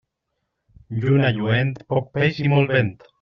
Lluna 1.03 1.29
lluent, 1.35 1.75
poc 1.95 2.09
peix 2.17 2.41
i 2.47 2.51
molt 2.55 2.75
vent. 2.79 2.91